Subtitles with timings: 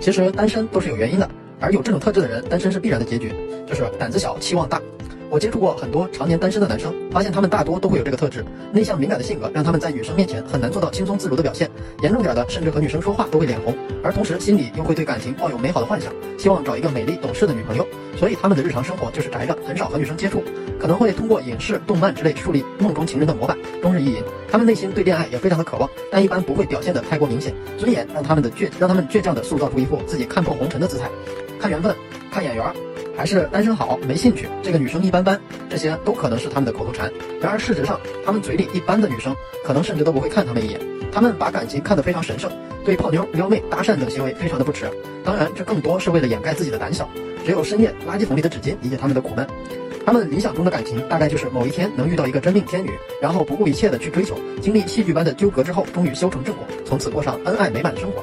[0.00, 1.28] 其实单身都是有原因的，
[1.60, 3.32] 而有这种特质的人，单身是必然的结局，
[3.66, 4.80] 就是胆子小，期望大。
[5.28, 8.44] 我接触过很多常年单身的男生，发现他们大多都会有这个特质。
[8.72, 11.70] 内向敏感的性格让他们在女生面前很难做到轻松自如的表现，
[12.02, 17.86] 严重点的甚至和女生说话都会脸红，而同时心里又会对感情抱有美好的幻想，希望找一个美丽懂事的女朋友。
[18.16, 20.42] 所以他们的日常生活就是宅着，很少和女生接触，
[20.80, 24.22] 可能会通过影视、动漫之类树立梦中情人的模板，终日意淫。
[24.50, 27.54] 他们内心对恋爱也非常的渴望，但一般不会表现的太过明显。
[27.76, 31.10] 尊严让他们的倔，让他们倔强的塑造出一副自己看破红尘的姿态。
[31.60, 31.94] 看缘分，
[32.32, 32.64] 看眼缘。
[33.16, 35.38] 还是单身好，没兴趣，这个女生一般般，
[35.68, 37.12] 这些都可能是他们的口头禅。
[37.38, 40.80] 然而事实上，他们嘴里一般的女生，可能甚至都不会看他们一眼。
[41.12, 42.50] 他们把感情看得非常神圣，
[42.84, 44.90] 对泡妞、撩妹、搭讪等行为非常的不耻。
[45.24, 47.08] 当然，这更多是为了掩盖自己的胆小。
[47.44, 49.46] 只有深夜垃圾桶里的纸巾理解他们的苦闷。
[50.04, 52.90] 他们理想中的感情，大概就是某一天能遇到一个真命天女，
[53.20, 58.22] 然后不顾一切的去追求，经历戏剧般的纠葛之后，终于修成正果，从此过上恩爱美满的生活。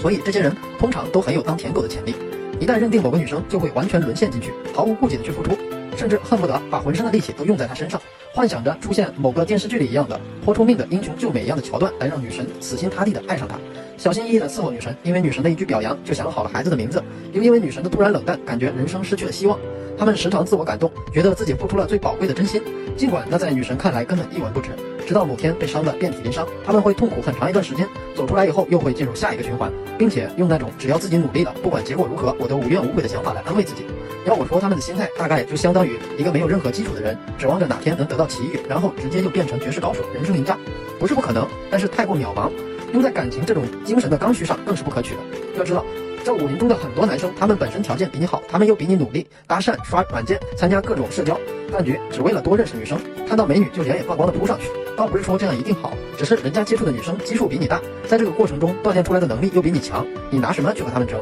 [0.00, 2.14] 所以，这些人通常都很有当舔狗的潜力。
[2.60, 5.56] 一旦认定某个女生，就会完全沦陷进去，毫无顾忌的去付出，
[5.96, 8.00] 甚至恨不得把浑身的力气都用在她身上，
[8.34, 13.58] 幻想着出现某个电视剧里一样的豁出命的英雄救美一样的桥段，来让女神死心塌地的爱上他，
[13.96, 19.58] 小心翼翼的伺候女神，因为女神的一句表扬就想好了孩子的名字，又因为女神的突然冷淡，感觉人生失去了希望。
[19.98, 22.62] 他们时常自我感动，觉得自己付出了最宝贵的真心，
[22.96, 24.70] 尽管那在女神看来根本一文不值。
[25.06, 33.84] 直到某天被伤得遍体鳞伤，他们会痛苦很长一段时间，走出来以后又会进入下一个循环，并且用那种只要自己努力了，不管结果如何，我都无怨无悔的想法来安慰自己。
[34.26, 40.56] 要我说，他们的心态大概就相当于一个没有任何基础的人，指望着哪天能得到奇遇，然后直接就变成绝世高手，人生赢家，
[40.98, 42.50] 不是不可能，但是太过渺茫。
[42.92, 45.20] 用在感情这种精神的刚需上更是不可取的。
[45.58, 45.84] 要知道，
[46.28, 51.40] 这武林中的很多男生，他们本身条件比你好，他们又比你努力，搭讪、刷软件、参加各种社交
[51.72, 54.68] 饭局，只为了多认识女生，看到美女就两眼放光的扑上去。
[54.94, 61.18] 倒不是说这样一定好，只是人家接触的女生基数比你大，在这个过程中锻炼出来的能力又比你强，你拿什么去和他们争？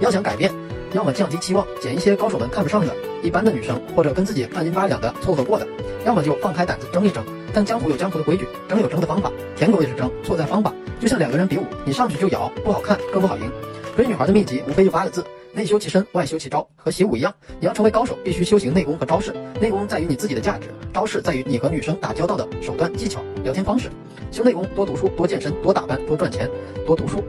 [0.00, 0.52] 要想改变，
[0.92, 5.64] 要么降低期望，捡一些高手们看不上的一般的女生，或者跟自己半斤八两的凑合过的；
[6.04, 7.24] 要么就放开胆子争一争。
[7.54, 10.70] 但江湖有江湖的规矩，争有争的方法，舔狗也是争，错在方法。
[11.00, 13.50] 就像两个人比武，你上去就咬，不好看，更不好赢。
[13.98, 15.24] 追女孩的秘籍无非就八个字。
[15.52, 19.34] 内修其身，外修其招，和习武一样，你要成为高手，必须修行内功和招式。
[19.60, 23.90] 内功在于你自己的价值，招式在于你和女生打交道的手段、技巧、聊天方式。
[24.30, 26.48] 修内功，多读书，多健身，多打扮，多赚钱，
[26.86, 27.24] 多读书，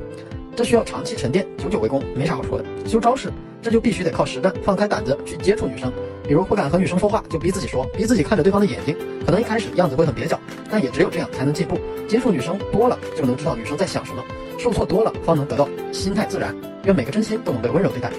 [0.56, 2.66] 这需要长期沉淀，久久为功，没啥好说的。
[2.86, 5.92] 修招式，这就必须得靠实战，放开胆子去接触女生。
[6.24, 8.96] 比如不敢和女生说话，就逼自己说，逼自己看着对方的眼睛。
[9.26, 11.80] 可能一开始样子会很蹩脚，但也只有这样才能进步。
[12.08, 14.24] 接触女生多了，就能知道女生在想什么。
[14.60, 16.54] 受挫多了，方能得到心态自然。
[16.84, 18.12] 愿每个真心都能被温柔对待。